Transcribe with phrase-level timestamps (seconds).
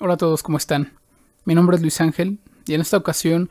[0.00, 0.92] Hola a todos, ¿cómo están?
[1.44, 3.50] Mi nombre es Luis Ángel y en esta ocasión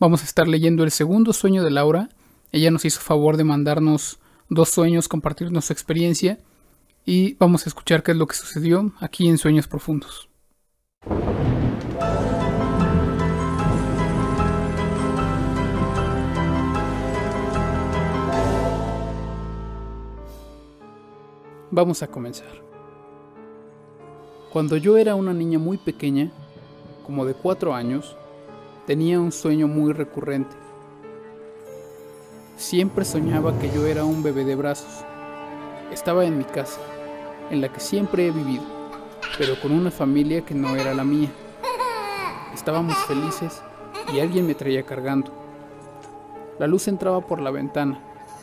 [0.00, 2.08] vamos a estar leyendo el segundo sueño de Laura.
[2.50, 4.18] Ella nos hizo favor de mandarnos
[4.48, 6.40] dos sueños, compartirnos su experiencia
[7.06, 10.28] y vamos a escuchar qué es lo que sucedió aquí en Sueños Profundos.
[21.70, 22.73] Vamos a comenzar.
[24.54, 26.30] Cuando yo era una niña muy pequeña,
[27.04, 28.16] como de cuatro años,
[28.86, 30.54] tenía un sueño muy recurrente.
[32.56, 35.04] Siempre soñaba que yo era un bebé de brazos.
[35.90, 36.78] Estaba en mi casa,
[37.50, 38.62] en la que siempre he vivido,
[39.38, 41.32] pero con una familia que no era la mía.
[42.54, 43.60] Estábamos felices
[44.14, 45.32] y alguien me traía cargando.
[46.60, 47.98] La luz entraba por la ventana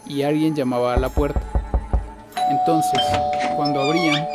[0.05, 1.41] y alguien llamaba a la puerta.
[2.49, 3.01] Entonces,
[3.55, 4.27] cuando abrían,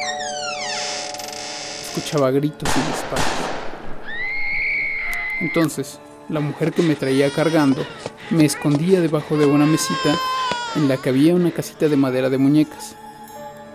[1.97, 3.25] escuchaba gritos y disparos.
[5.41, 7.83] Entonces, la mujer que me traía cargando
[8.31, 10.15] me escondía debajo de una mesita
[10.75, 12.97] en la que había una casita de madera de muñecas.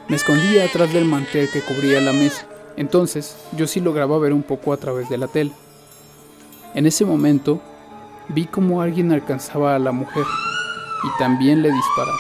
[0.07, 2.45] Me escondía atrás del mantel que cubría la mesa.
[2.77, 5.53] Entonces, yo sí lograba ver un poco a través de la tela.
[6.75, 7.59] En ese momento,
[8.27, 10.25] vi como alguien alcanzaba a la mujer
[11.03, 12.17] y también le disparaba.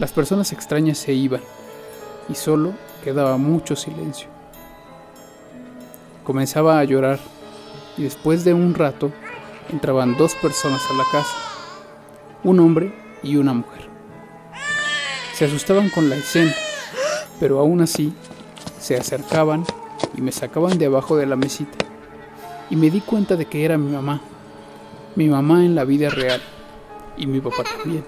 [0.00, 1.40] Las personas extrañas se iban
[2.28, 2.72] y solo
[3.02, 4.28] quedaba mucho silencio.
[6.24, 7.18] Comenzaba a llorar
[7.96, 9.12] y después de un rato
[9.70, 11.36] entraban dos personas a la casa,
[12.42, 13.88] un hombre y una mujer.
[15.34, 16.54] Se asustaban con la escena,
[17.40, 18.14] pero aún así
[18.78, 19.64] se acercaban
[20.16, 21.84] y me sacaban de abajo de la mesita.
[22.70, 24.20] Y me di cuenta de que era mi mamá,
[25.16, 26.40] mi mamá en la vida real
[27.16, 28.04] y mi papá también.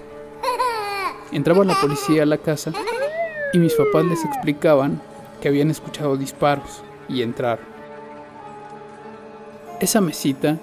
[1.31, 2.71] Entraba la policía a la casa
[3.53, 5.01] y mis papás les explicaban
[5.41, 7.65] que habían escuchado disparos y entraron.
[9.79, 10.57] Esa mesita,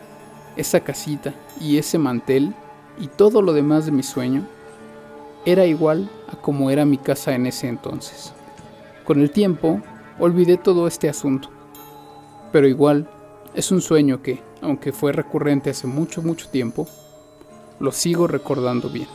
[0.57, 2.55] esa casita y ese mantel
[2.99, 4.47] y todo lo demás de mi sueño
[5.47, 8.33] era igual a como era mi casa en ese entonces.
[9.05, 9.81] Con el tiempo
[10.19, 11.49] olvidé todo este asunto,
[12.53, 13.09] pero igual
[13.55, 16.89] es un sueño que, aunque fue recurrente hace mucho, mucho tiempo,
[17.79, 19.09] lo sigo recordando bien.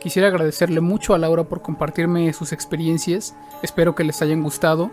[0.00, 3.34] Quisiera agradecerle mucho a Laura por compartirme sus experiencias.
[3.62, 4.90] Espero que les hayan gustado.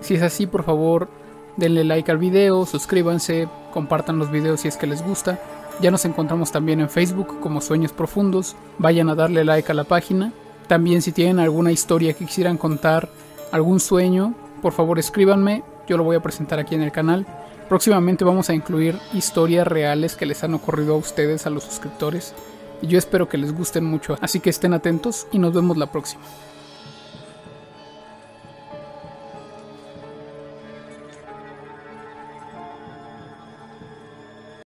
[0.00, 1.08] Si es así, por favor,
[1.56, 5.40] denle like al video, suscríbanse, compartan los videos si es que les gusta.
[5.80, 8.54] Ya nos encontramos también en Facebook como Sueños Profundos.
[8.76, 10.34] Vayan a darle like a la página.
[10.66, 13.08] También si tienen alguna historia que quisieran contar,
[13.52, 15.62] algún sueño, por favor escríbanme.
[15.88, 17.26] Yo lo voy a presentar aquí en el canal.
[17.70, 22.34] Próximamente vamos a incluir historias reales que les han ocurrido a ustedes, a los suscriptores
[22.82, 26.22] yo espero que les gusten mucho, así que estén atentos y nos vemos la próxima.